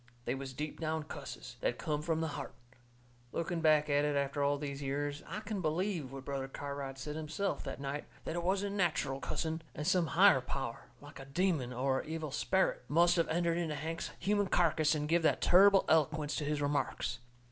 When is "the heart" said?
2.21-2.55